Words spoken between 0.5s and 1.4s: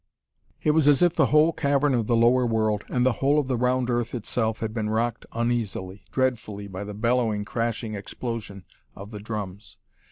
It was as if the